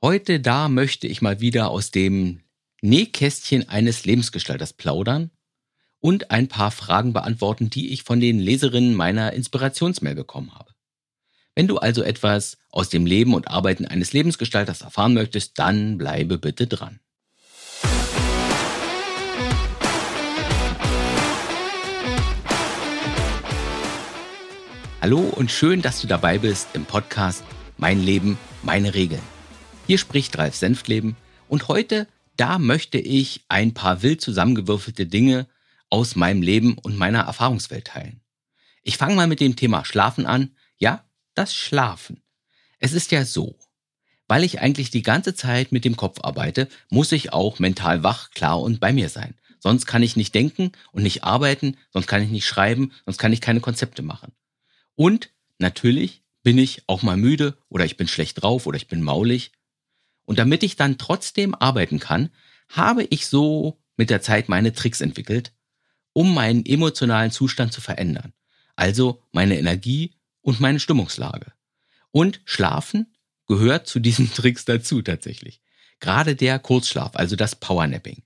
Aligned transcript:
Heute 0.00 0.38
da 0.38 0.68
möchte 0.68 1.08
ich 1.08 1.22
mal 1.22 1.40
wieder 1.40 1.70
aus 1.70 1.90
dem 1.90 2.42
Nähkästchen 2.82 3.68
eines 3.68 4.04
Lebensgestalters 4.04 4.72
plaudern 4.72 5.32
und 5.98 6.30
ein 6.30 6.46
paar 6.46 6.70
Fragen 6.70 7.12
beantworten, 7.12 7.68
die 7.68 7.92
ich 7.92 8.04
von 8.04 8.20
den 8.20 8.38
Leserinnen 8.38 8.94
meiner 8.94 9.32
Inspirationsmail 9.32 10.14
bekommen 10.14 10.54
habe. 10.54 10.70
Wenn 11.56 11.66
du 11.66 11.78
also 11.78 12.04
etwas 12.04 12.58
aus 12.70 12.90
dem 12.90 13.06
Leben 13.06 13.34
und 13.34 13.48
Arbeiten 13.48 13.86
eines 13.86 14.12
Lebensgestalters 14.12 14.82
erfahren 14.82 15.14
möchtest, 15.14 15.58
dann 15.58 15.98
bleibe 15.98 16.38
bitte 16.38 16.68
dran. 16.68 17.00
Hallo 25.00 25.18
und 25.18 25.50
schön, 25.50 25.82
dass 25.82 26.00
du 26.00 26.06
dabei 26.06 26.38
bist 26.38 26.68
im 26.74 26.84
Podcast 26.84 27.42
Mein 27.78 28.00
Leben, 28.00 28.38
meine 28.62 28.94
Regeln. 28.94 29.37
Hier 29.88 29.96
spricht 29.96 30.36
Ralf 30.36 30.54
Senftleben 30.54 31.16
und 31.48 31.68
heute, 31.68 32.06
da 32.36 32.58
möchte 32.58 32.98
ich 32.98 33.40
ein 33.48 33.72
paar 33.72 34.02
wild 34.02 34.20
zusammengewürfelte 34.20 35.06
Dinge 35.06 35.46
aus 35.88 36.14
meinem 36.14 36.42
Leben 36.42 36.76
und 36.76 36.98
meiner 36.98 37.20
Erfahrungswelt 37.20 37.86
teilen. 37.86 38.20
Ich 38.82 38.98
fange 38.98 39.14
mal 39.14 39.26
mit 39.26 39.40
dem 39.40 39.56
Thema 39.56 39.86
Schlafen 39.86 40.26
an. 40.26 40.50
Ja, 40.76 41.06
das 41.34 41.54
Schlafen. 41.54 42.20
Es 42.78 42.92
ist 42.92 43.12
ja 43.12 43.24
so, 43.24 43.58
weil 44.26 44.44
ich 44.44 44.60
eigentlich 44.60 44.90
die 44.90 45.00
ganze 45.00 45.34
Zeit 45.34 45.72
mit 45.72 45.86
dem 45.86 45.96
Kopf 45.96 46.18
arbeite, 46.22 46.68
muss 46.90 47.10
ich 47.12 47.32
auch 47.32 47.58
mental 47.58 48.02
wach, 48.02 48.30
klar 48.32 48.60
und 48.60 48.80
bei 48.80 48.92
mir 48.92 49.08
sein. 49.08 49.36
Sonst 49.58 49.86
kann 49.86 50.02
ich 50.02 50.16
nicht 50.16 50.34
denken 50.34 50.72
und 50.92 51.02
nicht 51.02 51.24
arbeiten, 51.24 51.78
sonst 51.94 52.08
kann 52.08 52.22
ich 52.22 52.28
nicht 52.28 52.46
schreiben, 52.46 52.92
sonst 53.06 53.16
kann 53.16 53.32
ich 53.32 53.40
keine 53.40 53.60
Konzepte 53.60 54.02
machen. 54.02 54.32
Und 54.96 55.30
natürlich 55.56 56.24
bin 56.42 56.58
ich 56.58 56.82
auch 56.88 57.02
mal 57.02 57.16
müde 57.16 57.56
oder 57.70 57.86
ich 57.86 57.96
bin 57.96 58.06
schlecht 58.06 58.42
drauf 58.42 58.66
oder 58.66 58.76
ich 58.76 58.86
bin 58.86 59.02
maulig. 59.02 59.50
Und 60.28 60.38
damit 60.38 60.62
ich 60.62 60.76
dann 60.76 60.98
trotzdem 60.98 61.54
arbeiten 61.54 62.00
kann, 62.00 62.28
habe 62.68 63.04
ich 63.04 63.28
so 63.28 63.80
mit 63.96 64.10
der 64.10 64.20
Zeit 64.20 64.50
meine 64.50 64.74
Tricks 64.74 65.00
entwickelt, 65.00 65.52
um 66.12 66.34
meinen 66.34 66.66
emotionalen 66.66 67.30
Zustand 67.30 67.72
zu 67.72 67.80
verändern. 67.80 68.34
Also 68.76 69.22
meine 69.32 69.58
Energie 69.58 70.12
und 70.42 70.60
meine 70.60 70.80
Stimmungslage. 70.80 71.54
Und 72.10 72.42
Schlafen 72.44 73.06
gehört 73.46 73.86
zu 73.86 74.00
diesen 74.00 74.30
Tricks 74.34 74.66
dazu 74.66 75.00
tatsächlich. 75.00 75.62
Gerade 75.98 76.36
der 76.36 76.58
Kurzschlaf, 76.58 77.16
also 77.16 77.34
das 77.34 77.56
Powernapping. 77.56 78.22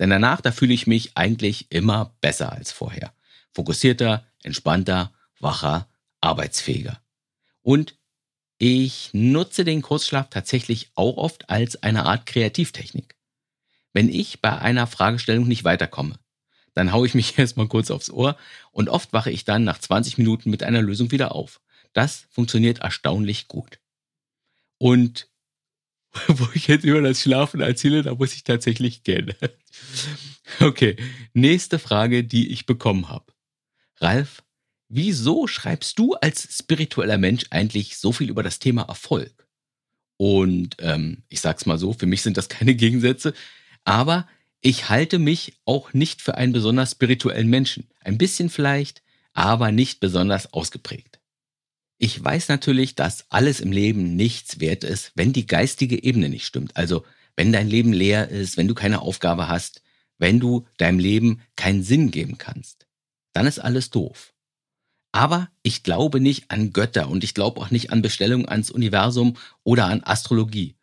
Denn 0.00 0.10
danach, 0.10 0.40
da 0.40 0.50
fühle 0.50 0.74
ich 0.74 0.88
mich 0.88 1.16
eigentlich 1.16 1.70
immer 1.70 2.16
besser 2.20 2.50
als 2.50 2.72
vorher. 2.72 3.14
Fokussierter, 3.52 4.26
entspannter, 4.42 5.12
wacher, 5.38 5.88
arbeitsfähiger. 6.20 7.00
Und 7.62 7.96
ich 8.58 9.10
nutze 9.12 9.64
den 9.64 9.82
Kurzschlaf 9.82 10.30
tatsächlich 10.30 10.90
auch 10.94 11.16
oft 11.16 11.50
als 11.50 11.82
eine 11.82 12.06
Art 12.06 12.26
Kreativtechnik. 12.26 13.14
Wenn 13.92 14.08
ich 14.08 14.40
bei 14.40 14.58
einer 14.58 14.86
Fragestellung 14.86 15.46
nicht 15.46 15.64
weiterkomme, 15.64 16.18
dann 16.74 16.92
haue 16.92 17.06
ich 17.06 17.14
mich 17.14 17.38
erstmal 17.38 17.68
kurz 17.68 17.90
aufs 17.90 18.10
Ohr 18.10 18.36
und 18.72 18.88
oft 18.88 19.12
wache 19.12 19.30
ich 19.30 19.44
dann 19.44 19.64
nach 19.64 19.78
20 19.78 20.18
Minuten 20.18 20.50
mit 20.50 20.62
einer 20.62 20.82
Lösung 20.82 21.10
wieder 21.10 21.34
auf. 21.34 21.60
Das 21.92 22.26
funktioniert 22.30 22.80
erstaunlich 22.80 23.48
gut. 23.48 23.78
Und 24.78 25.28
wo 26.28 26.48
ich 26.54 26.66
jetzt 26.68 26.84
über 26.84 27.02
das 27.02 27.20
Schlafen 27.20 27.60
erzähle, 27.60 28.02
da 28.02 28.14
muss 28.14 28.34
ich 28.34 28.44
tatsächlich 28.44 29.02
gehen. 29.02 29.34
Okay, 30.60 30.94
nächste 31.34 31.80
Frage, 31.80 32.22
die 32.22 32.52
ich 32.52 32.66
bekommen 32.66 33.08
habe. 33.08 33.32
Ralf, 33.96 34.44
wieso 34.88 35.46
schreibst 35.46 35.98
du 35.98 36.14
als 36.14 36.48
spiritueller 36.56 37.18
Mensch 37.18 37.44
eigentlich 37.50 37.96
so 37.98 38.12
viel 38.12 38.30
über 38.30 38.42
das 38.42 38.58
Thema 38.58 38.82
Erfolg? 38.82 39.46
Und 40.16 40.76
ähm, 40.80 41.22
ich 41.28 41.40
sag's 41.40 41.66
mal 41.66 41.78
so, 41.78 41.92
für 41.92 42.06
mich 42.06 42.22
sind 42.22 42.36
das 42.36 42.48
keine 42.48 42.74
Gegensätze, 42.76 43.34
aber 43.84 44.26
ich 44.60 44.88
halte 44.88 45.18
mich 45.18 45.54
auch 45.64 45.92
nicht 45.92 46.22
für 46.22 46.36
einen 46.36 46.52
besonders 46.52 46.92
spirituellen 46.92 47.48
Menschen. 47.48 47.88
Ein 48.00 48.18
bisschen 48.18 48.50
vielleicht, 48.50 49.02
aber 49.32 49.70
nicht 49.70 50.00
besonders 50.00 50.52
ausgeprägt. 50.52 51.20
Ich 51.98 52.22
weiß 52.22 52.48
natürlich, 52.48 52.94
dass 52.94 53.30
alles 53.30 53.60
im 53.60 53.72
Leben 53.72 54.16
nichts 54.16 54.60
wert 54.60 54.84
ist, 54.84 55.12
wenn 55.14 55.32
die 55.32 55.46
geistige 55.46 56.02
Ebene 56.02 56.28
nicht 56.28 56.46
stimmt. 56.46 56.76
Also 56.76 57.04
wenn 57.36 57.52
dein 57.52 57.68
Leben 57.68 57.92
leer 57.92 58.28
ist, 58.28 58.56
wenn 58.56 58.68
du 58.68 58.74
keine 58.74 59.00
Aufgabe 59.02 59.48
hast, 59.48 59.82
wenn 60.18 60.40
du 60.40 60.66
deinem 60.78 60.98
Leben 60.98 61.42
keinen 61.56 61.82
Sinn 61.82 62.10
geben 62.10 62.38
kannst. 62.38 62.86
Dann 63.32 63.46
ist 63.46 63.58
alles 63.58 63.90
doof. 63.90 64.34
Aber 65.12 65.48
ich 65.62 65.82
glaube 65.82 66.20
nicht 66.20 66.50
an 66.50 66.72
Götter 66.72 67.08
und 67.08 67.24
ich 67.24 67.34
glaube 67.34 67.60
auch 67.60 67.70
nicht 67.70 67.90
an 67.90 68.02
Bestellungen 68.02 68.48
ans 68.48 68.70
Universum 68.70 69.36
oder 69.64 69.86
an 69.86 70.02
Astrologie. 70.04 70.76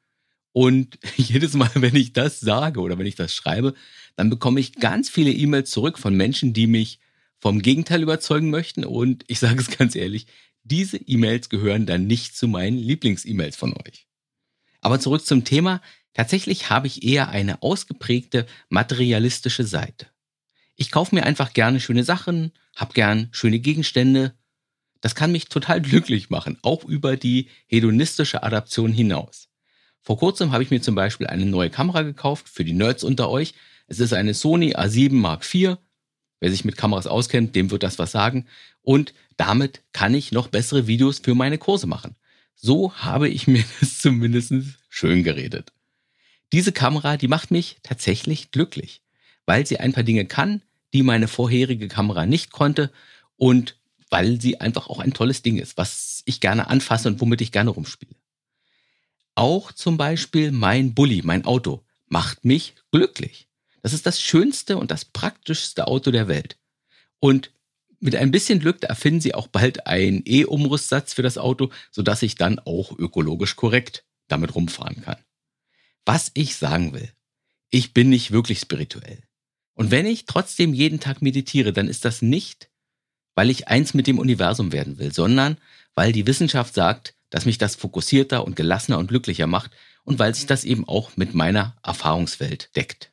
Und 0.51 0.99
jedes 1.17 1.53
Mal, 1.53 1.71
wenn 1.75 1.95
ich 1.95 2.13
das 2.13 2.39
sage 2.39 2.79
oder 2.79 2.97
wenn 2.97 3.05
ich 3.05 3.15
das 3.15 3.33
schreibe, 3.33 3.73
dann 4.15 4.29
bekomme 4.29 4.59
ich 4.59 4.75
ganz 4.75 5.09
viele 5.09 5.31
E-Mails 5.31 5.71
zurück 5.71 5.99
von 5.99 6.15
Menschen, 6.15 6.53
die 6.53 6.67
mich 6.67 6.99
vom 7.39 7.61
Gegenteil 7.61 8.01
überzeugen 8.01 8.49
möchten. 8.49 8.85
Und 8.85 9.25
ich 9.27 9.39
sage 9.39 9.59
es 9.59 9.75
ganz 9.77 9.95
ehrlich, 9.95 10.27
diese 10.63 10.97
E-Mails 10.97 11.49
gehören 11.49 11.85
dann 11.85 12.07
nicht 12.07 12.37
zu 12.37 12.47
meinen 12.47 12.77
Lieblings-E-Mails 12.77 13.55
von 13.55 13.73
euch. 13.73 14.07
Aber 14.81 14.99
zurück 14.99 15.25
zum 15.25 15.43
Thema. 15.43 15.81
Tatsächlich 16.13 16.69
habe 16.69 16.87
ich 16.87 17.03
eher 17.03 17.29
eine 17.29 17.63
ausgeprägte 17.63 18.45
materialistische 18.69 19.65
Seite. 19.65 20.07
Ich 20.75 20.91
kaufe 20.91 21.15
mir 21.15 21.25
einfach 21.25 21.53
gerne 21.53 21.79
schöne 21.79 22.03
Sachen, 22.03 22.51
habe 22.75 22.93
gern 22.93 23.29
schöne 23.31 23.59
Gegenstände. 23.59 24.33
Das 25.01 25.15
kann 25.15 25.31
mich 25.31 25.49
total 25.49 25.81
glücklich 25.81 26.29
machen, 26.29 26.57
auch 26.61 26.85
über 26.85 27.17
die 27.17 27.49
hedonistische 27.67 28.43
Adaption 28.43 28.91
hinaus. 28.91 29.49
Vor 30.01 30.17
kurzem 30.17 30.51
habe 30.51 30.63
ich 30.63 30.71
mir 30.71 30.81
zum 30.81 30.95
Beispiel 30.95 31.27
eine 31.27 31.45
neue 31.45 31.69
Kamera 31.69 32.01
gekauft 32.01 32.49
für 32.49 32.65
die 32.65 32.73
Nerds 32.73 33.03
unter 33.03 33.29
euch. 33.29 33.53
Es 33.87 33.99
ist 33.99 34.13
eine 34.13 34.33
Sony 34.33 34.75
A7 34.75 35.13
Mark 35.13 35.43
IV. 35.53 35.77
Wer 36.39 36.51
sich 36.51 36.65
mit 36.65 36.75
Kameras 36.75 37.07
auskennt, 37.07 37.55
dem 37.55 37.71
wird 37.71 37.83
das 37.83 37.99
was 37.99 38.11
sagen. 38.11 38.47
Und 38.81 39.13
damit 39.37 39.81
kann 39.93 40.13
ich 40.13 40.33
noch 40.33 40.49
bessere 40.49 40.87
Videos 40.87 41.19
für 41.19 41.35
meine 41.35 41.57
Kurse 41.57 41.87
machen. 41.87 42.15
So 42.53 42.93
habe 42.95 43.29
ich 43.29 43.47
mir 43.47 43.63
das 43.79 43.99
zumindest 43.99 44.53
schön 44.89 45.23
geredet. 45.23 45.71
Diese 46.51 46.71
Kamera, 46.71 47.17
die 47.17 47.27
macht 47.27 47.49
mich 47.49 47.77
tatsächlich 47.81 48.51
glücklich, 48.51 49.01
weil 49.45 49.65
sie 49.65 49.79
ein 49.79 49.93
paar 49.93 50.03
Dinge 50.03 50.25
kann, 50.25 50.61
die 50.93 51.03
meine 51.03 51.27
vorherige 51.27 51.87
Kamera 51.87 52.25
nicht 52.25 52.51
konnte 52.51 52.91
und 53.37 53.77
weil 54.09 54.39
sie 54.39 54.61
einfach 54.61 54.87
auch 54.87 54.99
ein 54.99 55.13
tolles 55.13 55.41
Ding 55.41 55.57
ist, 55.57 55.75
was 55.75 56.21
ich 56.25 56.39
gerne 56.39 56.67
anfasse 56.67 57.07
und 57.07 57.19
womit 57.19 57.41
ich 57.41 57.51
gerne 57.51 57.71
rumspiele. 57.71 58.15
Auch 59.35 59.71
zum 59.71 59.97
Beispiel 59.97 60.51
mein 60.51 60.93
Bulli, 60.93 61.21
mein 61.23 61.45
Auto, 61.45 61.83
macht 62.07 62.45
mich 62.45 62.75
glücklich. 62.91 63.47
Das 63.81 63.93
ist 63.93 64.05
das 64.05 64.21
schönste 64.21 64.77
und 64.77 64.91
das 64.91 65.03
praktischste 65.03 65.87
Auto 65.87 66.11
der 66.11 66.27
Welt. 66.27 66.57
Und 67.19 67.51
mit 67.99 68.15
ein 68.15 68.31
bisschen 68.31 68.59
Glück 68.59 68.83
erfinden 68.83 69.21
sie 69.21 69.33
auch 69.33 69.47
bald 69.47 69.87
einen 69.87 70.21
E-Umrüstsatz 70.25 71.13
für 71.13 71.23
das 71.23 71.37
Auto, 71.37 71.71
sodass 71.89 72.21
ich 72.21 72.35
dann 72.35 72.59
auch 72.59 72.97
ökologisch 72.97 73.55
korrekt 73.55 74.05
damit 74.27 74.53
rumfahren 74.53 75.01
kann. 75.01 75.17
Was 76.05 76.31
ich 76.33 76.55
sagen 76.55 76.93
will, 76.93 77.09
ich 77.69 77.93
bin 77.93 78.09
nicht 78.09 78.31
wirklich 78.31 78.59
spirituell. 78.59 79.23
Und 79.75 79.91
wenn 79.91 80.05
ich 80.05 80.25
trotzdem 80.25 80.73
jeden 80.73 80.99
Tag 80.99 81.21
meditiere, 81.21 81.73
dann 81.73 81.87
ist 81.87 82.05
das 82.05 82.21
nicht, 82.21 82.69
weil 83.35 83.49
ich 83.49 83.67
eins 83.67 83.93
mit 83.93 84.07
dem 84.07 84.19
Universum 84.19 84.71
werden 84.71 84.99
will, 84.99 85.13
sondern 85.13 85.57
weil 85.95 86.11
die 86.11 86.27
Wissenschaft 86.27 86.73
sagt, 86.73 87.15
dass 87.29 87.45
mich 87.45 87.57
das 87.57 87.75
fokussierter 87.75 88.45
und 88.45 88.55
gelassener 88.55 88.99
und 88.99 89.07
glücklicher 89.07 89.47
macht 89.47 89.71
und 90.03 90.19
weil 90.19 90.35
sich 90.35 90.45
das 90.45 90.63
eben 90.63 90.87
auch 90.87 91.17
mit 91.17 91.33
meiner 91.33 91.75
Erfahrungswelt 91.83 92.75
deckt. 92.75 93.11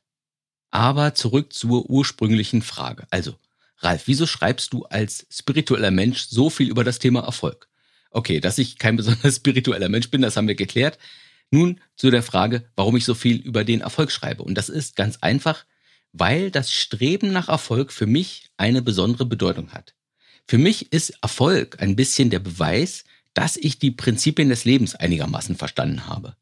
Aber 0.71 1.15
zurück 1.15 1.53
zur 1.53 1.89
ursprünglichen 1.89 2.63
Frage. 2.63 3.07
Also, 3.11 3.37
Ralf, 3.79 4.03
wieso 4.07 4.27
schreibst 4.27 4.73
du 4.73 4.85
als 4.85 5.27
spiritueller 5.31 5.91
Mensch 5.91 6.27
so 6.29 6.51
viel 6.51 6.69
über 6.69 6.85
das 6.85 6.99
Thema 6.99 7.21
Erfolg? 7.21 7.69
Okay, 8.11 8.41
dass 8.41 8.59
ich 8.59 8.79
kein 8.79 8.97
besonders 8.99 9.37
spiritueller 9.37 9.89
Mensch 9.89 10.11
bin, 10.11 10.23
das 10.23 10.37
haben 10.37 10.49
wir 10.49 10.55
geklärt. 10.55 10.99
Nun 11.51 11.81
zu 11.97 12.11
der 12.11 12.23
Frage, 12.23 12.71
warum 12.77 12.97
ich 12.97 13.05
so 13.05 13.15
viel 13.15 13.39
über 13.39 13.65
den 13.65 13.81
Erfolg 13.81 14.13
schreibe. 14.13 14.43
Und 14.43 14.55
das 14.55 14.69
ist 14.69 14.95
ganz 14.95 15.19
einfach, 15.21 15.65
weil 16.13 16.51
das 16.51 16.73
Streben 16.73 17.33
nach 17.33 17.49
Erfolg 17.49 17.93
für 17.93 18.07
mich 18.07 18.51
eine 18.57 18.83
besondere 18.83 19.27
Bedeutung 19.27 19.73
hat. 19.73 19.95
Für 20.47 20.59
mich 20.59 20.93
ist 20.93 21.15
Erfolg 21.23 21.81
ein 21.81 21.97
bisschen 21.97 22.31
der 22.31 22.41
Beweis, 22.41 23.05
dass 23.35 23.57
ich 23.57 23.79
die 23.79 23.93
Prinzipien 23.93 24.49
des 24.49 24.65
Lebens 24.65 24.95
einigermaßen 24.95 25.57
verstanden 25.57 26.07
habe. 26.07 26.37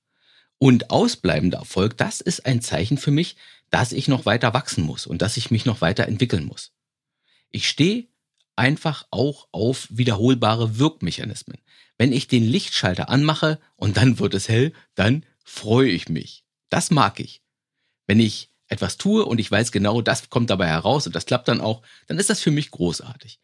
Und 0.59 0.91
ausbleibender 0.91 1.59
Erfolg, 1.59 1.97
das 1.97 2.21
ist 2.21 2.47
ein 2.47 2.63
Zeichen 2.63 2.99
für 2.99 3.11
mich, 3.11 3.37
dass 3.71 3.93
ich 3.93 4.09
noch 4.09 4.27
weiter 4.27 4.55
wachsen 4.55 4.83
muss 4.83 5.07
und 5.07 5.23
dass 5.23 5.37
ich 5.37 5.51
mich 5.51 5.67
noch 5.67 5.81
weiter 5.81 6.07
entwickeln 6.07 6.47
muss. 6.47 6.73
Ich 7.51 7.69
stehe 7.69 8.07
einfach 8.57 9.07
auch 9.11 9.49
auf 9.53 9.87
wiederholbare 9.91 10.79
Wirkmechanismen. 10.79 11.59
Wenn 11.97 12.13
ich 12.13 12.29
den 12.29 12.45
Lichtschalter 12.45 13.09
anmache 13.09 13.61
und 13.77 13.97
dann 13.97 14.19
wird 14.19 14.35
es 14.35 14.49
hell, 14.49 14.73
dann 14.95 15.25
freue 15.45 15.91
ich 15.91 16.09
mich. 16.09 16.45
Das 16.71 16.91
mag 16.91 17.21
ich. 17.21 17.43
Wenn 18.07 18.21
ich 18.21 18.48
etwas 18.69 18.97
tue 18.97 19.25
und 19.25 19.39
ich 19.39 19.51
weiß 19.51 19.73
genau, 19.73 20.03
das 20.03 20.31
kommt 20.31 20.51
dabei 20.51 20.69
heraus 20.69 21.07
und 21.07 21.17
das 21.17 21.27
klappt 21.27 21.49
dann 21.49 21.61
auch, 21.61 21.83
dann 22.07 22.19
ist 22.19 22.31
das 22.31 22.41
für 22.41 22.51
mich 22.51 22.71
großartig. 22.71 23.41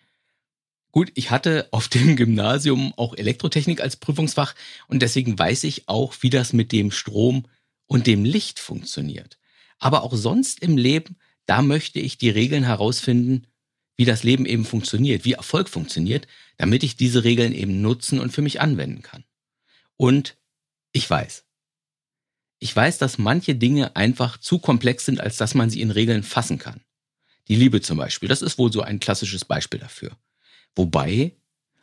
Gut, 0.92 1.10
ich 1.14 1.30
hatte 1.30 1.66
auf 1.72 1.88
dem 1.88 2.14
Gymnasium 2.16 2.94
auch 2.96 3.16
Elektrotechnik 3.16 3.80
als 3.80 3.96
Prüfungsfach 3.96 4.54
und 4.86 5.02
deswegen 5.02 5.38
weiß 5.38 5.64
ich 5.64 5.88
auch, 5.88 6.14
wie 6.20 6.30
das 6.30 6.52
mit 6.52 6.72
dem 6.72 6.90
Strom 6.90 7.46
und 7.86 8.06
dem 8.06 8.24
Licht 8.24 8.60
funktioniert. 8.60 9.38
Aber 9.78 10.04
auch 10.04 10.14
sonst 10.14 10.60
im 10.60 10.76
Leben, 10.76 11.16
da 11.46 11.62
möchte 11.62 11.98
ich 11.98 12.16
die 12.16 12.30
Regeln 12.30 12.64
herausfinden, 12.64 13.46
wie 13.96 14.04
das 14.04 14.22
Leben 14.22 14.46
eben 14.46 14.64
funktioniert, 14.64 15.24
wie 15.24 15.32
Erfolg 15.32 15.68
funktioniert, 15.68 16.26
damit 16.56 16.82
ich 16.82 16.96
diese 16.96 17.24
Regeln 17.24 17.52
eben 17.52 17.80
nutzen 17.80 18.18
und 18.20 18.32
für 18.32 18.42
mich 18.42 18.60
anwenden 18.60 19.02
kann. 19.02 19.24
Und 19.96 20.36
ich 20.92 21.08
weiß, 21.08 21.44
ich 22.58 22.74
weiß, 22.74 22.98
dass 22.98 23.18
manche 23.18 23.54
Dinge 23.54 23.96
einfach 23.96 24.38
zu 24.38 24.58
komplex 24.58 25.04
sind, 25.04 25.20
als 25.20 25.36
dass 25.36 25.54
man 25.54 25.70
sie 25.70 25.80
in 25.80 25.90
Regeln 25.90 26.22
fassen 26.22 26.58
kann. 26.58 26.80
Die 27.48 27.56
Liebe 27.56 27.80
zum 27.80 27.98
Beispiel, 27.98 28.28
das 28.28 28.42
ist 28.42 28.58
wohl 28.58 28.72
so 28.72 28.80
ein 28.80 29.00
klassisches 29.00 29.44
Beispiel 29.44 29.80
dafür. 29.80 30.16
Wobei, 30.74 31.36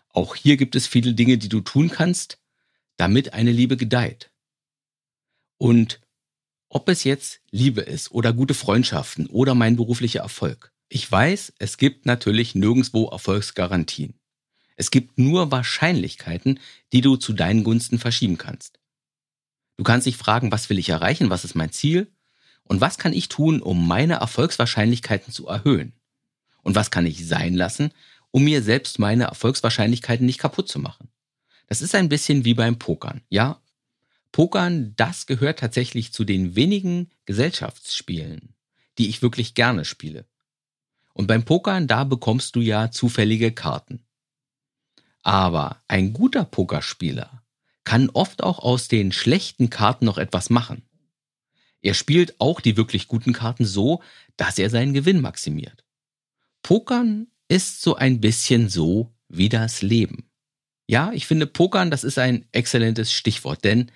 auch 0.09 0.35
hier 0.35 0.57
gibt 0.57 0.75
es 0.75 0.87
viele 0.87 1.13
Dinge, 1.13 1.37
die 1.37 1.49
du 1.49 1.61
tun 1.61 1.89
kannst, 1.89 2.39
damit 2.97 3.33
eine 3.33 3.51
Liebe 3.51 3.77
gedeiht. 3.77 4.31
Und 5.57 6.01
ob 6.69 6.89
es 6.89 7.03
jetzt 7.03 7.41
Liebe 7.51 7.81
ist 7.81 8.11
oder 8.11 8.33
gute 8.33 8.53
Freundschaften 8.53 9.27
oder 9.27 9.55
mein 9.55 9.75
beruflicher 9.75 10.21
Erfolg. 10.21 10.71
Ich 10.89 11.09
weiß, 11.09 11.53
es 11.59 11.77
gibt 11.77 12.05
natürlich 12.05 12.55
nirgendwo 12.55 13.07
Erfolgsgarantien. 13.07 14.15
Es 14.75 14.89
gibt 14.89 15.19
nur 15.19 15.51
Wahrscheinlichkeiten, 15.51 16.59
die 16.91 17.01
du 17.01 17.17
zu 17.17 17.33
deinen 17.33 17.63
Gunsten 17.63 17.99
verschieben 17.99 18.37
kannst. 18.37 18.80
Du 19.81 19.83
kannst 19.83 20.05
dich 20.05 20.15
fragen, 20.15 20.51
was 20.51 20.69
will 20.69 20.77
ich 20.77 20.89
erreichen, 20.89 21.31
was 21.31 21.43
ist 21.43 21.55
mein 21.55 21.71
Ziel 21.71 22.11
und 22.65 22.81
was 22.81 22.99
kann 22.99 23.13
ich 23.13 23.29
tun, 23.29 23.63
um 23.63 23.87
meine 23.87 24.13
Erfolgswahrscheinlichkeiten 24.13 25.33
zu 25.33 25.47
erhöhen? 25.47 25.93
Und 26.61 26.75
was 26.75 26.91
kann 26.91 27.07
ich 27.07 27.27
sein 27.27 27.55
lassen, 27.55 27.91
um 28.29 28.43
mir 28.43 28.61
selbst 28.61 28.99
meine 28.99 29.23
Erfolgswahrscheinlichkeiten 29.23 30.23
nicht 30.23 30.37
kaputt 30.37 30.69
zu 30.69 30.77
machen. 30.77 31.09
Das 31.65 31.81
ist 31.81 31.95
ein 31.95 32.09
bisschen 32.09 32.45
wie 32.45 32.53
beim 32.53 32.77
Pokern. 32.77 33.21
Ja, 33.29 33.59
Pokern, 34.31 34.93
das 34.97 35.25
gehört 35.25 35.57
tatsächlich 35.57 36.13
zu 36.13 36.25
den 36.25 36.55
wenigen 36.55 37.09
Gesellschaftsspielen, 37.25 38.53
die 38.99 39.09
ich 39.09 39.23
wirklich 39.23 39.55
gerne 39.55 39.83
spiele. 39.83 40.27
Und 41.15 41.25
beim 41.25 41.43
Pokern, 41.43 41.87
da 41.87 42.03
bekommst 42.03 42.55
du 42.55 42.61
ja 42.61 42.91
zufällige 42.91 43.51
Karten. 43.51 44.05
Aber 45.23 45.81
ein 45.87 46.13
guter 46.13 46.45
Pokerspieler 46.45 47.40
kann 47.83 48.09
oft 48.09 48.43
auch 48.43 48.59
aus 48.59 48.87
den 48.87 49.11
schlechten 49.11 49.69
Karten 49.69 50.05
noch 50.05 50.17
etwas 50.17 50.49
machen. 50.49 50.83
Er 51.81 51.93
spielt 51.93 52.39
auch 52.39 52.61
die 52.61 52.77
wirklich 52.77 53.07
guten 53.07 53.33
Karten 53.33 53.65
so, 53.65 54.01
dass 54.37 54.59
er 54.59 54.69
seinen 54.69 54.93
Gewinn 54.93 55.19
maximiert. 55.19 55.83
Pokern 56.61 57.27
ist 57.47 57.81
so 57.81 57.95
ein 57.95 58.21
bisschen 58.21 58.69
so 58.69 59.11
wie 59.27 59.49
das 59.49 59.81
Leben. 59.81 60.29
Ja, 60.87 61.11
ich 61.13 61.25
finde 61.25 61.47
Pokern, 61.47 61.89
das 61.89 62.03
ist 62.03 62.19
ein 62.19 62.45
exzellentes 62.51 63.13
Stichwort, 63.13 63.63
denn 63.63 63.91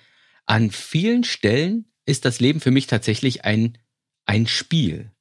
an 0.46 0.70
vielen 0.70 1.24
Stellen 1.24 1.86
ist 2.06 2.24
das 2.24 2.40
Leben 2.40 2.60
für 2.60 2.70
mich 2.70 2.86
tatsächlich 2.86 3.44
ein, 3.44 3.78
ein 4.24 4.46
Spiel. 4.46 5.12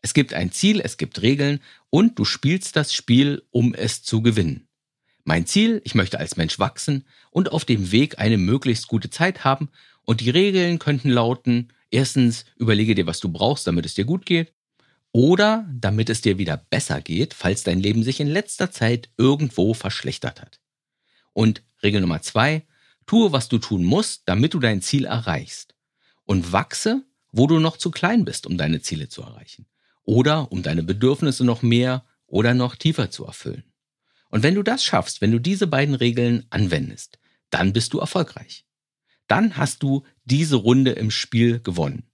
Es 0.00 0.14
gibt 0.14 0.34
ein 0.34 0.50
Ziel, 0.50 0.80
es 0.80 0.96
gibt 0.96 1.22
Regeln 1.22 1.60
und 1.90 2.18
du 2.18 2.24
spielst 2.24 2.76
das 2.76 2.92
Spiel, 2.92 3.42
um 3.50 3.74
es 3.74 4.02
zu 4.02 4.22
gewinnen. 4.22 4.68
Mein 5.24 5.46
Ziel, 5.46 5.80
ich 5.84 5.94
möchte 5.94 6.18
als 6.18 6.36
Mensch 6.36 6.58
wachsen 6.58 7.04
und 7.30 7.52
auf 7.52 7.64
dem 7.64 7.92
Weg 7.92 8.18
eine 8.18 8.38
möglichst 8.38 8.88
gute 8.88 9.08
Zeit 9.08 9.44
haben 9.44 9.68
und 10.04 10.20
die 10.20 10.30
Regeln 10.30 10.78
könnten 10.78 11.10
lauten, 11.10 11.72
erstens 11.90 12.44
überlege 12.56 12.94
dir, 12.94 13.06
was 13.06 13.20
du 13.20 13.28
brauchst, 13.28 13.66
damit 13.66 13.86
es 13.86 13.94
dir 13.94 14.04
gut 14.04 14.26
geht. 14.26 14.52
Oder 15.12 15.68
damit 15.70 16.08
es 16.08 16.22
dir 16.22 16.38
wieder 16.38 16.56
besser 16.56 17.02
geht, 17.02 17.34
falls 17.34 17.62
dein 17.62 17.80
Leben 17.80 18.02
sich 18.02 18.18
in 18.18 18.28
letzter 18.28 18.70
Zeit 18.70 19.10
irgendwo 19.18 19.74
verschlechtert 19.74 20.40
hat. 20.40 20.60
Und 21.34 21.62
Regel 21.82 22.00
Nummer 22.00 22.22
zwei, 22.22 22.66
tue, 23.06 23.30
was 23.30 23.48
du 23.48 23.58
tun 23.58 23.84
musst, 23.84 24.22
damit 24.24 24.54
du 24.54 24.58
dein 24.58 24.80
Ziel 24.80 25.04
erreichst. 25.04 25.74
Und 26.24 26.52
wachse, 26.52 27.04
wo 27.30 27.46
du 27.46 27.58
noch 27.58 27.76
zu 27.76 27.90
klein 27.90 28.24
bist, 28.24 28.46
um 28.46 28.56
deine 28.56 28.80
Ziele 28.80 29.08
zu 29.08 29.22
erreichen. 29.22 29.66
Oder 30.02 30.50
um 30.50 30.62
deine 30.62 30.82
Bedürfnisse 30.82 31.44
noch 31.44 31.62
mehr 31.62 32.04
oder 32.26 32.54
noch 32.54 32.74
tiefer 32.74 33.10
zu 33.10 33.26
erfüllen. 33.26 33.64
Und 34.32 34.42
wenn 34.42 34.56
du 34.56 34.64
das 34.64 34.82
schaffst, 34.82 35.20
wenn 35.20 35.30
du 35.30 35.38
diese 35.38 35.68
beiden 35.68 35.94
Regeln 35.94 36.44
anwendest, 36.50 37.20
dann 37.50 37.72
bist 37.72 37.92
du 37.92 38.00
erfolgreich. 38.00 38.66
Dann 39.28 39.56
hast 39.56 39.84
du 39.84 40.02
diese 40.24 40.56
Runde 40.56 40.90
im 40.90 41.12
Spiel 41.12 41.60
gewonnen 41.60 42.08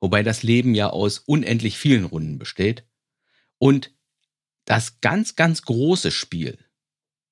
wobei 0.00 0.22
das 0.22 0.42
Leben 0.42 0.74
ja 0.74 0.90
aus 0.90 1.18
unendlich 1.18 1.78
vielen 1.78 2.04
Runden 2.04 2.38
besteht. 2.38 2.84
Und 3.58 3.92
das 4.64 5.00
ganz, 5.00 5.36
ganz 5.36 5.62
große 5.62 6.10
Spiel, 6.10 6.58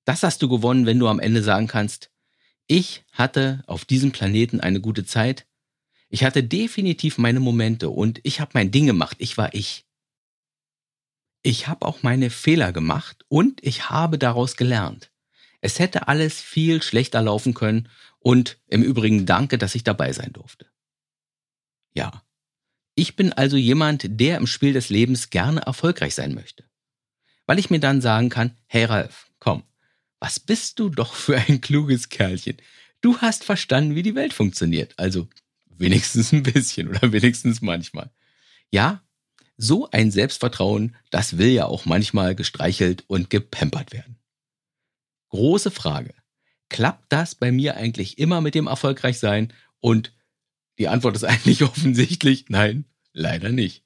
das 0.05 0.23
hast 0.23 0.43
du 0.43 0.49
gewonnen, 0.49 0.87
wenn 0.87 0.99
du 0.99 1.09
am 1.09 1.21
Ende 1.21 1.43
sagen 1.43 1.67
kannst, 1.67 2.11
ich 2.67 3.05
hatte 3.13 3.63
auf 3.67 3.85
diesem 3.85 4.13
Planeten 4.13 4.61
eine 4.61 4.81
gute 4.81 5.05
Zeit, 5.05 5.47
ich 6.09 6.25
hatte 6.25 6.45
definitiv 6.45 7.19
meine 7.19 7.41
Momente 7.41 7.91
und 7.91 8.21
ich 8.23 8.41
habe 8.41 8.53
mein 8.55 8.71
Ding 8.71 8.87
gemacht, 8.87 9.17
ich 9.21 9.37
war 9.37 9.53
ich. 9.55 9.84
Ich 11.47 11.69
habe 11.69 11.85
auch 11.87 12.03
meine 12.03 12.31
Fehler 12.31 12.73
gemacht 12.73 13.27
und 13.29 13.63
ich 13.63 13.91
habe 13.91 14.19
daraus 14.19 14.57
gelernt. 14.57 15.13
Es 15.61 15.79
hätte 15.79 16.09
alles 16.09 16.41
viel 16.41 16.83
schlechter 16.83 17.21
laufen 17.21 17.53
können 17.53 17.91
und 18.19 18.59
im 18.67 18.83
Übrigen 18.83 19.27
danke, 19.27 19.59
dass 19.59 19.75
ich 19.75 19.85
dabei 19.85 20.15
sein 20.15 20.33
durfte. 20.33 20.67
Ja, 21.93 22.25
ich 22.95 23.15
bin 23.15 23.35
also 23.35 23.59
jemand, 23.59 24.07
der 24.09 24.39
im 24.39 24.47
Spiel 24.47 24.73
des 24.73 24.89
Lebens 24.89 25.29
gerne 25.29 25.61
erfolgreich 25.61 26.15
sein 26.15 26.35
möchte. 26.35 26.65
Weil 27.45 27.59
ich 27.59 27.69
mir 27.69 27.81
dann 27.81 28.01
sagen 28.01 28.31
kann, 28.31 28.57
hey 28.65 28.87
Ralf, 28.87 29.31
komm, 29.39 29.65
was 30.21 30.41
bist 30.41 30.79
du 30.79 30.89
doch 30.89 31.13
für 31.13 31.37
ein 31.37 31.61
kluges 31.61 32.09
Kerlchen. 32.09 32.57
Du 33.03 33.19
hast 33.19 33.45
verstanden, 33.45 33.95
wie 33.95 34.03
die 34.03 34.15
Welt 34.15 34.33
funktioniert. 34.33 34.99
Also 34.99 35.29
wenigstens 35.67 36.33
ein 36.33 36.43
bisschen 36.43 36.89
oder 36.89 37.13
wenigstens 37.13 37.61
manchmal. 37.61 38.11
Ja, 38.71 39.04
so 39.57 39.89
ein 39.91 40.11
Selbstvertrauen, 40.11 40.97
das 41.11 41.39
will 41.39 41.49
ja 41.49 41.67
auch 41.67 41.85
manchmal 41.85 42.35
gestreichelt 42.35 43.05
und 43.07 43.31
gepempert 43.31 43.93
werden. 43.93 44.19
Große 45.29 45.71
Frage. 45.71 46.15
Klappt 46.69 47.13
das 47.13 47.35
bei 47.35 47.53
mir 47.53 47.77
eigentlich 47.77 48.19
immer 48.19 48.41
mit 48.41 48.55
dem 48.55 48.67
Erfolgreichsein 48.67 49.53
und 49.81 50.13
die 50.79 50.89
Antwort 50.89 51.17
ist 51.17 51.25
eigentlich 51.25 51.63
offensichtlich 51.63 52.47
nein, 52.49 52.85
leider 53.13 53.51
nicht. 53.51 53.85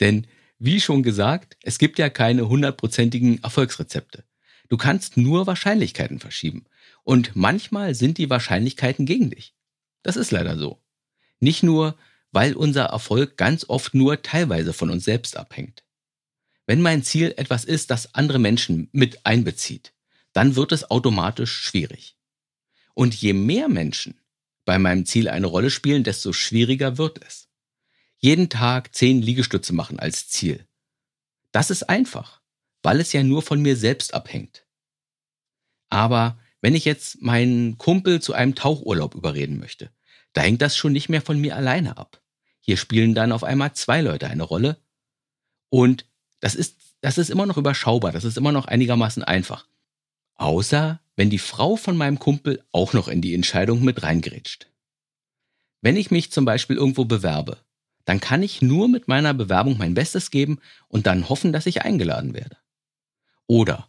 Denn 0.00 0.26
wie 0.58 0.80
schon 0.80 1.02
gesagt, 1.02 1.56
es 1.62 1.78
gibt 1.78 1.98
ja 1.98 2.08
keine 2.08 2.48
hundertprozentigen 2.48 3.42
Erfolgsrezepte. 3.42 4.24
Du 4.68 4.76
kannst 4.76 5.16
nur 5.16 5.46
Wahrscheinlichkeiten 5.46 6.18
verschieben. 6.18 6.64
Und 7.04 7.36
manchmal 7.36 7.94
sind 7.94 8.18
die 8.18 8.30
Wahrscheinlichkeiten 8.30 9.06
gegen 9.06 9.30
dich. 9.30 9.54
Das 10.02 10.16
ist 10.16 10.30
leider 10.30 10.56
so. 10.56 10.82
Nicht 11.40 11.62
nur, 11.62 11.96
weil 12.32 12.54
unser 12.54 12.84
Erfolg 12.86 13.36
ganz 13.36 13.64
oft 13.68 13.94
nur 13.94 14.22
teilweise 14.22 14.72
von 14.72 14.90
uns 14.90 15.04
selbst 15.04 15.36
abhängt. 15.36 15.84
Wenn 16.66 16.82
mein 16.82 17.02
Ziel 17.02 17.32
etwas 17.36 17.64
ist, 17.64 17.90
das 17.90 18.14
andere 18.14 18.38
Menschen 18.38 18.88
mit 18.92 19.24
einbezieht, 19.24 19.92
dann 20.32 20.56
wird 20.56 20.72
es 20.72 20.90
automatisch 20.90 21.56
schwierig. 21.56 22.16
Und 22.94 23.14
je 23.14 23.32
mehr 23.32 23.68
Menschen 23.68 24.20
bei 24.64 24.78
meinem 24.78 25.06
Ziel 25.06 25.28
eine 25.28 25.46
Rolle 25.46 25.70
spielen, 25.70 26.04
desto 26.04 26.32
schwieriger 26.32 26.98
wird 26.98 27.24
es. 27.24 27.48
Jeden 28.18 28.48
Tag 28.48 28.94
zehn 28.94 29.22
Liegestütze 29.22 29.72
machen 29.72 29.98
als 29.98 30.28
Ziel. 30.28 30.66
Das 31.52 31.70
ist 31.70 31.88
einfach, 31.88 32.40
weil 32.82 33.00
es 33.00 33.12
ja 33.12 33.22
nur 33.22 33.42
von 33.42 33.62
mir 33.62 33.76
selbst 33.76 34.12
abhängt. 34.12 34.66
Aber 35.88 36.38
wenn 36.60 36.74
ich 36.74 36.84
jetzt 36.84 37.22
meinen 37.22 37.78
Kumpel 37.78 38.20
zu 38.20 38.32
einem 38.32 38.54
Tauchurlaub 38.54 39.14
überreden 39.14 39.58
möchte, 39.58 39.90
da 40.32 40.42
hängt 40.42 40.62
das 40.62 40.76
schon 40.76 40.92
nicht 40.92 41.08
mehr 41.08 41.22
von 41.22 41.40
mir 41.40 41.56
alleine 41.56 41.96
ab. 41.96 42.20
Hier 42.60 42.76
spielen 42.76 43.14
dann 43.14 43.32
auf 43.32 43.44
einmal 43.44 43.72
zwei 43.74 44.00
Leute 44.00 44.26
eine 44.28 44.42
Rolle. 44.42 44.76
Und 45.68 46.06
das 46.40 46.54
ist, 46.54 46.76
das 47.00 47.18
ist 47.18 47.30
immer 47.30 47.46
noch 47.46 47.56
überschaubar, 47.56 48.12
das 48.12 48.24
ist 48.24 48.36
immer 48.36 48.52
noch 48.52 48.66
einigermaßen 48.66 49.22
einfach. 49.22 49.66
Außer 50.34 51.00
wenn 51.16 51.30
die 51.30 51.38
Frau 51.38 51.76
von 51.76 51.96
meinem 51.96 52.18
Kumpel 52.18 52.62
auch 52.72 52.92
noch 52.92 53.08
in 53.08 53.22
die 53.22 53.34
Entscheidung 53.34 53.82
mit 53.82 54.02
reingrätscht. 54.02 54.68
Wenn 55.80 55.96
ich 55.96 56.10
mich 56.10 56.30
zum 56.30 56.44
Beispiel 56.44 56.76
irgendwo 56.76 57.04
bewerbe, 57.04 57.58
dann 58.04 58.20
kann 58.20 58.42
ich 58.42 58.62
nur 58.62 58.88
mit 58.88 59.08
meiner 59.08 59.34
Bewerbung 59.34 59.78
mein 59.78 59.94
Bestes 59.94 60.30
geben 60.30 60.60
und 60.88 61.06
dann 61.06 61.28
hoffen, 61.28 61.52
dass 61.52 61.66
ich 61.66 61.82
eingeladen 61.82 62.34
werde. 62.34 62.56
Oder 63.46 63.88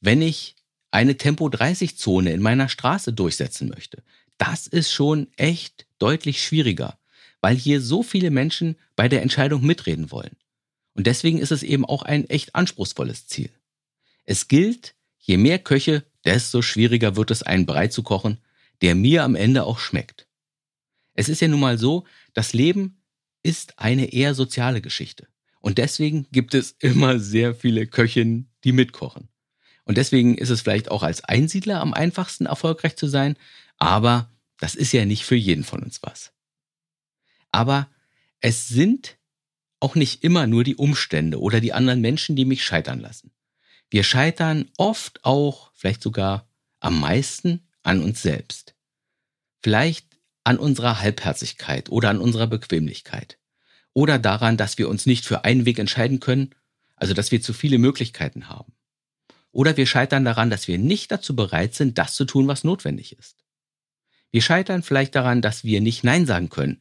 wenn 0.00 0.22
ich 0.22 0.56
eine 0.90 1.16
Tempo 1.16 1.48
30 1.48 1.96
Zone 1.96 2.32
in 2.32 2.42
meiner 2.42 2.68
Straße 2.68 3.12
durchsetzen 3.12 3.68
möchte, 3.68 4.02
das 4.40 4.66
ist 4.66 4.90
schon 4.90 5.28
echt 5.36 5.86
deutlich 5.98 6.42
schwieriger, 6.42 6.98
weil 7.40 7.56
hier 7.56 7.80
so 7.80 8.02
viele 8.02 8.30
Menschen 8.30 8.76
bei 8.96 9.08
der 9.08 9.22
Entscheidung 9.22 9.64
mitreden 9.64 10.10
wollen. 10.10 10.36
Und 10.94 11.06
deswegen 11.06 11.38
ist 11.38 11.52
es 11.52 11.62
eben 11.62 11.84
auch 11.84 12.02
ein 12.02 12.28
echt 12.28 12.54
anspruchsvolles 12.54 13.26
Ziel. 13.26 13.50
Es 14.24 14.48
gilt, 14.48 14.94
Je 15.22 15.36
mehr 15.36 15.58
Köche, 15.58 16.04
desto 16.24 16.62
schwieriger 16.62 17.14
wird 17.14 17.30
es, 17.30 17.42
einen 17.42 17.66
Brei 17.66 17.88
zu 17.88 18.02
kochen, 18.02 18.38
der 18.80 18.94
mir 18.94 19.22
am 19.22 19.34
Ende 19.34 19.64
auch 19.64 19.78
schmeckt. 19.78 20.26
Es 21.14 21.28
ist 21.28 21.40
ja 21.40 21.48
nun 21.48 21.60
mal 21.60 21.78
so, 21.78 22.06
das 22.32 22.52
Leben 22.54 23.02
ist 23.42 23.78
eine 23.78 24.12
eher 24.12 24.34
soziale 24.34 24.80
Geschichte. 24.80 25.28
Und 25.60 25.76
deswegen 25.78 26.26
gibt 26.32 26.54
es 26.54 26.72
immer 26.80 27.18
sehr 27.18 27.54
viele 27.54 27.86
Köchinnen, 27.86 28.50
die 28.64 28.72
mitkochen. 28.72 29.28
Und 29.84 29.98
deswegen 29.98 30.38
ist 30.38 30.50
es 30.50 30.62
vielleicht 30.62 30.90
auch 30.90 31.02
als 31.02 31.22
Einsiedler 31.22 31.80
am 31.80 31.92
einfachsten 31.92 32.46
erfolgreich 32.46 32.96
zu 32.96 33.06
sein, 33.06 33.36
aber 33.80 34.30
das 34.58 34.76
ist 34.76 34.92
ja 34.92 35.04
nicht 35.04 35.24
für 35.24 35.34
jeden 35.34 35.64
von 35.64 35.82
uns 35.82 36.00
was. 36.02 36.32
Aber 37.50 37.88
es 38.38 38.68
sind 38.68 39.18
auch 39.80 39.96
nicht 39.96 40.22
immer 40.22 40.46
nur 40.46 40.62
die 40.62 40.76
Umstände 40.76 41.40
oder 41.40 41.60
die 41.60 41.72
anderen 41.72 42.00
Menschen, 42.00 42.36
die 42.36 42.44
mich 42.44 42.62
scheitern 42.62 43.00
lassen. 43.00 43.32
Wir 43.88 44.04
scheitern 44.04 44.70
oft 44.76 45.24
auch, 45.24 45.72
vielleicht 45.74 46.02
sogar 46.02 46.46
am 46.78 47.00
meisten 47.00 47.66
an 47.82 48.02
uns 48.02 48.22
selbst. 48.22 48.76
Vielleicht 49.62 50.06
an 50.44 50.58
unserer 50.58 51.00
Halbherzigkeit 51.00 51.90
oder 51.90 52.10
an 52.10 52.20
unserer 52.20 52.46
Bequemlichkeit. 52.46 53.38
Oder 53.92 54.18
daran, 54.18 54.56
dass 54.56 54.78
wir 54.78 54.88
uns 54.88 55.06
nicht 55.06 55.24
für 55.24 55.44
einen 55.44 55.64
Weg 55.64 55.78
entscheiden 55.78 56.20
können, 56.20 56.54
also 56.96 57.14
dass 57.14 57.32
wir 57.32 57.42
zu 57.42 57.52
viele 57.52 57.78
Möglichkeiten 57.78 58.48
haben. 58.48 58.72
Oder 59.52 59.76
wir 59.76 59.86
scheitern 59.86 60.24
daran, 60.24 60.50
dass 60.50 60.68
wir 60.68 60.78
nicht 60.78 61.10
dazu 61.10 61.34
bereit 61.34 61.74
sind, 61.74 61.98
das 61.98 62.14
zu 62.14 62.24
tun, 62.24 62.46
was 62.46 62.62
notwendig 62.62 63.18
ist. 63.18 63.39
Wir 64.30 64.42
scheitern 64.42 64.82
vielleicht 64.82 65.14
daran, 65.14 65.42
dass 65.42 65.64
wir 65.64 65.80
nicht 65.80 66.04
Nein 66.04 66.26
sagen 66.26 66.48
können, 66.48 66.80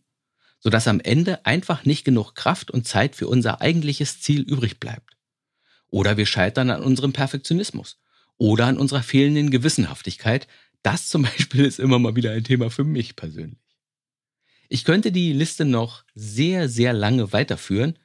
sodass 0.60 0.88
am 0.88 1.00
Ende 1.00 1.46
einfach 1.46 1.86
nicht 1.86 2.06
genug 2.06 2.36
Kraft 2.36 2.72
und 2.72 2.88
Zeit 2.88 3.16
für 3.16 3.28
unser 3.28 3.62
eigentliches 3.62 4.22
Ziel 4.22 4.42
übrig 4.42 4.80
bleibt. 4.80 5.18
Oder 5.88 6.18
wir 6.18 6.26
scheitern 6.26 6.70
an 6.70 6.84
unserem 6.84 7.14
Perfektionismus 7.14 8.00
oder 8.38 8.68
an 8.68 8.78
unserer 8.78 9.02
fehlenden 9.02 9.50
Gewissenhaftigkeit. 9.50 10.48
Das 10.84 11.08
zum 11.08 11.22
Beispiel 11.24 11.66
ist 11.66 11.80
immer 11.80 12.00
mal 12.00 12.16
wieder 12.16 12.32
ein 12.32 12.44
Thema 12.44 12.70
für 12.70 12.84
mich 12.84 13.16
persönlich. 13.16 13.60
Ich 14.70 14.86
könnte 14.86 15.12
die 15.12 15.34
Liste 15.34 15.66
noch 15.66 16.04
sehr, 16.14 16.70
sehr 16.70 16.94
lange 16.94 17.34
weiterführen, 17.34 17.98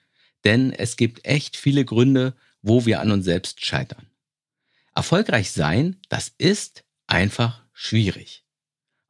denn 0.45 0.73
es 0.73 0.97
gibt 0.97 1.27
echt 1.27 1.57
viele 1.57 1.85
Gründe, 1.85 2.35
wo 2.63 2.87
wir 2.87 3.01
an 3.01 3.11
uns 3.11 3.27
selbst 3.27 3.65
scheitern. 3.65 4.07
Erfolgreich 4.95 5.51
sein, 5.51 6.01
das 6.09 6.33
ist 6.39 6.85
einfach 7.07 7.63
schwierig, 7.75 8.44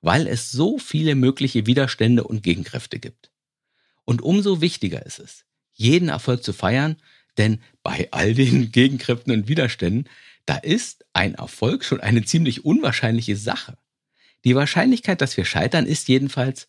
weil 0.04 0.26
es 0.26 0.50
so 0.50 0.76
viele 0.76 1.14
mögliche 1.14 1.66
Widerstände 1.66 2.25
und 2.25 2.42
Gegenkräfte 2.42 2.99
gibt. 2.99 3.32
Und 4.04 4.20
umso 4.20 4.61
wichtiger 4.61 5.06
ist 5.06 5.18
es, 5.18 5.46
jeden 5.73 6.11
Erfolg 6.11 6.44
zu 6.44 6.52
feiern, 6.52 6.96
denn 7.38 7.62
bei 7.82 8.08
all 8.11 8.34
den 8.34 8.70
Gegenkräften 8.73 9.32
und 9.32 9.49
Widerständen, 9.49 10.11
da 10.44 10.56
ist 10.56 11.06
ein 11.14 11.37
Erfolg 11.37 11.87
schon 11.87 12.02
eine 12.02 12.23
ziemlich 12.23 12.66
unwahrscheinliche 12.66 13.34
Sache. 13.34 13.78
Die 14.44 14.54
Wahrscheinlichkeit, 14.54 15.23
dass 15.23 15.38
wir 15.38 15.46
scheitern, 15.46 15.87
ist 15.87 16.06
jedenfalls 16.08 16.68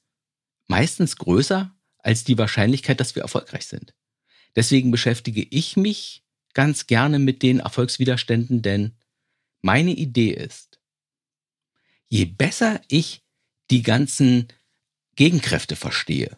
meistens 0.67 1.17
größer 1.17 1.75
als 1.97 2.23
die 2.23 2.37
Wahrscheinlichkeit, 2.37 3.01
dass 3.01 3.15
wir 3.15 3.23
erfolgreich 3.23 3.65
sind. 3.65 3.93
Deswegen 4.55 4.91
beschäftige 4.91 5.43
ich 5.43 5.75
mich 5.75 6.23
ganz 6.53 6.87
gerne 6.87 7.19
mit 7.19 7.41
den 7.41 7.59
Erfolgswiderständen, 7.59 8.61
denn 8.61 8.95
meine 9.61 9.91
Idee 9.91 10.29
ist, 10.29 10.79
je 12.07 12.23
besser 12.23 12.79
ich 12.87 13.24
die 13.71 13.83
ganzen 13.83 14.47
Gegenkräfte 15.15 15.75
verstehe, 15.75 16.37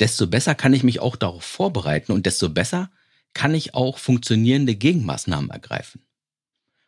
desto 0.00 0.26
besser 0.26 0.54
kann 0.54 0.72
ich 0.72 0.82
mich 0.82 1.00
auch 1.00 1.16
darauf 1.16 1.44
vorbereiten 1.44 2.12
und 2.12 2.26
desto 2.26 2.48
besser 2.48 2.90
kann 3.32 3.54
ich 3.54 3.74
auch 3.74 3.98
funktionierende 3.98 4.74
Gegenmaßnahmen 4.74 5.50
ergreifen. 5.50 6.02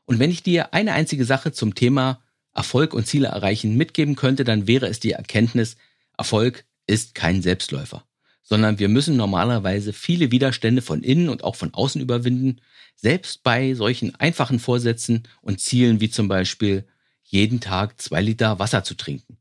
Und 0.06 0.18
wenn 0.18 0.30
ich 0.30 0.42
dir 0.42 0.72
eine 0.72 0.92
einzige 0.92 1.24
Sache 1.24 1.52
zum 1.52 1.74
Thema 1.74 2.22
Erfolg 2.54 2.94
und 2.94 3.06
Ziele 3.06 3.28
erreichen 3.28 3.76
mitgeben 3.76 4.16
könnte, 4.16 4.44
dann 4.44 4.66
wäre 4.66 4.86
es 4.86 5.00
die 5.00 5.12
Erkenntnis, 5.12 5.76
Erfolg 6.16 6.64
ist 6.86 7.14
kein 7.14 7.42
Selbstläufer, 7.42 8.04
sondern 8.42 8.78
wir 8.78 8.88
müssen 8.88 9.16
normalerweise 9.16 9.92
viele 9.92 10.30
Widerstände 10.30 10.80
von 10.80 11.02
innen 11.02 11.28
und 11.28 11.44
auch 11.44 11.56
von 11.56 11.74
außen 11.74 12.00
überwinden, 12.00 12.60
selbst 12.94 13.42
bei 13.42 13.74
solchen 13.74 14.14
einfachen 14.14 14.58
Vorsätzen 14.58 15.24
und 15.42 15.60
Zielen 15.60 16.00
wie 16.00 16.08
zum 16.08 16.28
Beispiel 16.28 16.86
jeden 17.24 17.60
Tag 17.60 18.00
zwei 18.00 18.22
Liter 18.22 18.58
Wasser 18.58 18.84
zu 18.84 18.94
trinken 18.94 19.36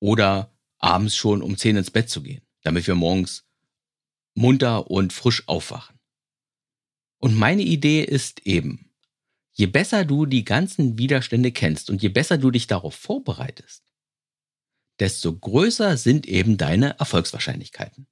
oder 0.00 0.54
abends 0.78 1.16
schon 1.16 1.42
um 1.42 1.56
zehn 1.56 1.76
ins 1.76 1.90
Bett 1.90 2.08
zu 2.10 2.22
gehen, 2.22 2.46
damit 2.62 2.86
wir 2.86 2.94
morgens 2.94 3.44
munter 4.34 4.90
und 4.90 5.12
frisch 5.12 5.46
aufwachen. 5.48 5.98
Und 7.18 7.34
meine 7.34 7.62
Idee 7.62 8.02
ist 8.02 8.46
eben, 8.46 8.94
je 9.52 9.66
besser 9.66 10.04
du 10.04 10.24
die 10.24 10.44
ganzen 10.44 10.98
Widerstände 10.98 11.50
kennst 11.50 11.90
und 11.90 12.02
je 12.02 12.08
besser 12.08 12.38
du 12.38 12.50
dich 12.50 12.68
darauf 12.68 12.94
vorbereitest, 12.94 13.84
desto 15.00 15.36
größer 15.36 15.96
sind 15.96 16.26
eben 16.26 16.56
deine 16.56 16.98
Erfolgswahrscheinlichkeiten. 16.98 18.06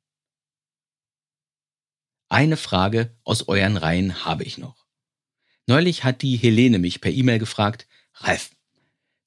Eine 2.29 2.57
Frage 2.57 3.17
aus 3.23 3.47
euren 3.47 3.77
Reihen 3.77 4.25
habe 4.25 4.43
ich 4.43 4.59
noch. 4.59 4.87
Neulich 5.67 6.05
hat 6.05 6.23
die 6.23 6.37
Helene 6.37 6.79
mich 6.79 7.01
per 7.01 7.13
E-Mail 7.13 7.39
gefragt, 7.39 7.87
Ralf, 8.15 8.51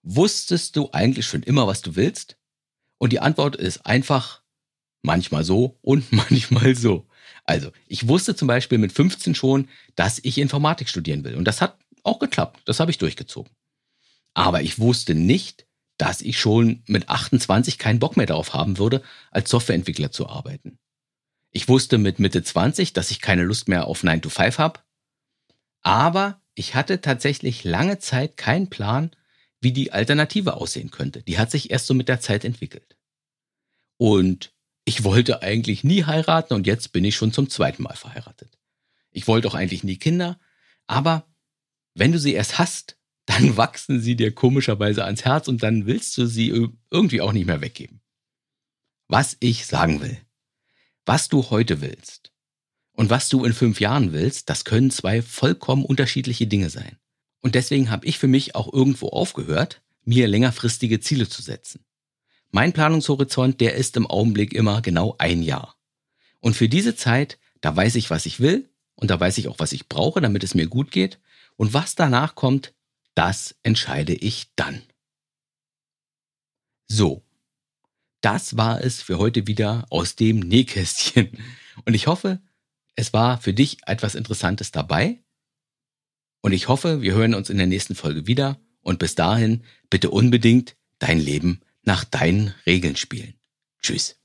wusstest 0.01 0.75
du 0.75 0.89
eigentlich 0.91 1.25
schon 1.25 1.43
immer, 1.43 1.67
was 1.67 1.81
du 1.81 1.95
willst? 1.95 2.38
Und 2.99 3.11
die 3.11 3.19
Antwort 3.19 3.55
ist 3.55 3.85
einfach 3.85 4.43
manchmal 5.01 5.43
so 5.43 5.77
und 5.81 6.11
manchmal 6.11 6.75
so. 6.75 7.07
Also, 7.45 7.71
ich 7.87 8.07
wusste 8.07 8.35
zum 8.35 8.47
Beispiel 8.47 8.77
mit 8.77 8.91
15 8.91 9.33
schon, 9.33 9.67
dass 9.95 10.19
ich 10.23 10.37
Informatik 10.37 10.87
studieren 10.89 11.23
will. 11.23 11.35
Und 11.35 11.45
das 11.45 11.61
hat 11.61 11.79
auch 12.03 12.19
geklappt. 12.19 12.61
Das 12.65 12.79
habe 12.79 12.91
ich 12.91 12.97
durchgezogen. 12.97 13.51
Aber 14.35 14.61
ich 14.61 14.77
wusste 14.79 15.15
nicht, 15.15 15.65
dass 15.97 16.21
ich 16.21 16.39
schon 16.39 16.83
mit 16.87 17.09
28 17.09 17.77
keinen 17.77 17.99
Bock 17.99 18.17
mehr 18.17 18.25
darauf 18.25 18.53
haben 18.53 18.77
würde, 18.77 19.03
als 19.31 19.49
Softwareentwickler 19.49 20.11
zu 20.11 20.29
arbeiten. 20.29 20.79
Ich 21.51 21.67
wusste 21.67 21.97
mit 21.97 22.19
Mitte 22.19 22.43
20, 22.43 22.93
dass 22.93 23.11
ich 23.11 23.21
keine 23.21 23.43
Lust 23.43 23.67
mehr 23.67 23.87
auf 23.87 24.03
9 24.03 24.21
to 24.21 24.29
5 24.29 24.59
habe. 24.59 24.79
Aber 25.81 26.41
ich 26.55 26.75
hatte 26.75 27.01
tatsächlich 27.01 27.63
lange 27.63 27.99
Zeit 27.99 28.37
keinen 28.37 28.69
Plan, 28.69 29.11
wie 29.61 29.71
die 29.71 29.91
Alternative 29.91 30.55
aussehen 30.55 30.91
könnte. 30.91 31.21
Die 31.23 31.37
hat 31.37 31.51
sich 31.51 31.71
erst 31.71 31.87
so 31.87 31.93
mit 31.93 32.07
der 32.07 32.21
Zeit 32.21 32.45
entwickelt. 32.45 32.97
Und 33.97 34.53
ich 34.85 35.03
wollte 35.03 35.41
eigentlich 35.41 35.83
nie 35.83 36.05
heiraten 36.05 36.53
und 36.53 36.65
jetzt 36.65 36.93
bin 36.93 37.03
ich 37.03 37.15
schon 37.15 37.33
zum 37.33 37.49
zweiten 37.49 37.83
Mal 37.83 37.95
verheiratet. 37.95 38.57
Ich 39.11 39.27
wollte 39.27 39.47
auch 39.47 39.55
eigentlich 39.55 39.83
nie 39.83 39.97
Kinder, 39.97 40.39
aber 40.87 41.27
wenn 41.95 42.11
du 42.11 42.19
sie 42.19 42.33
erst 42.33 42.57
hast, 42.59 42.97
dann 43.25 43.57
wachsen 43.57 43.99
sie 44.01 44.15
dir 44.15 44.33
komischerweise 44.33 45.03
ans 45.05 45.25
Herz 45.25 45.47
und 45.47 45.63
dann 45.63 45.85
willst 45.85 46.17
du 46.17 46.25
sie 46.25 46.69
irgendwie 46.89 47.21
auch 47.21 47.33
nicht 47.33 47.45
mehr 47.45 47.61
weggeben. 47.61 48.01
Was 49.07 49.37
ich 49.39 49.65
sagen 49.65 50.01
will, 50.01 50.17
was 51.05 51.27
du 51.27 51.49
heute 51.49 51.81
willst 51.81 52.31
und 52.93 53.09
was 53.09 53.29
du 53.29 53.43
in 53.43 53.53
fünf 53.53 53.79
Jahren 53.79 54.13
willst, 54.13 54.49
das 54.49 54.65
können 54.65 54.91
zwei 54.91 55.21
vollkommen 55.21 55.83
unterschiedliche 55.83 56.47
Dinge 56.47 56.69
sein. 56.69 56.98
Und 57.41 57.55
deswegen 57.55 57.89
habe 57.89 58.05
ich 58.05 58.17
für 58.17 58.27
mich 58.27 58.55
auch 58.55 58.71
irgendwo 58.71 59.09
aufgehört, 59.09 59.81
mir 60.03 60.27
längerfristige 60.27 60.99
Ziele 60.99 61.29
zu 61.29 61.41
setzen. 61.41 61.85
Mein 62.51 62.73
Planungshorizont, 62.73 63.61
der 63.61 63.75
ist 63.75 63.95
im 63.95 64.07
Augenblick 64.07 64.53
immer 64.53 64.81
genau 64.81 65.15
ein 65.19 65.43
Jahr. 65.43 65.75
Und 66.39 66.55
für 66.55 66.67
diese 66.67 66.95
Zeit, 66.95 67.37
da 67.61 67.75
weiß 67.75 67.95
ich, 67.95 68.09
was 68.09 68.25
ich 68.25 68.39
will 68.39 68.69
und 68.95 69.11
da 69.11 69.19
weiß 69.19 69.37
ich 69.37 69.47
auch, 69.47 69.59
was 69.59 69.71
ich 69.71 69.87
brauche, 69.87 70.21
damit 70.21 70.43
es 70.43 70.55
mir 70.55 70.67
gut 70.67 70.91
geht. 70.91 71.19
Und 71.57 71.73
was 71.73 71.95
danach 71.95 72.35
kommt, 72.35 72.73
das 73.15 73.55
entscheide 73.63 74.13
ich 74.13 74.51
dann. 74.55 74.81
So, 76.87 77.23
das 78.21 78.57
war 78.57 78.83
es 78.83 79.01
für 79.01 79.17
heute 79.17 79.47
wieder 79.47 79.85
aus 79.89 80.15
dem 80.15 80.39
Nähkästchen. 80.39 81.37
Und 81.85 81.93
ich 81.93 82.07
hoffe, 82.07 82.41
es 82.95 83.13
war 83.13 83.39
für 83.39 83.53
dich 83.53 83.77
etwas 83.85 84.15
Interessantes 84.15 84.71
dabei. 84.71 85.23
Und 86.41 86.53
ich 86.53 86.67
hoffe, 86.67 87.01
wir 87.01 87.13
hören 87.13 87.33
uns 87.33 87.49
in 87.49 87.57
der 87.57 87.67
nächsten 87.67 87.95
Folge 87.95 88.27
wieder. 88.27 88.59
Und 88.81 88.99
bis 88.99 89.15
dahin 89.15 89.63
bitte 89.89 90.09
unbedingt 90.09 90.75
dein 90.99 91.19
Leben 91.19 91.61
nach 91.83 92.03
deinen 92.03 92.53
Regeln 92.65 92.95
spielen. 92.95 93.35
Tschüss. 93.81 94.18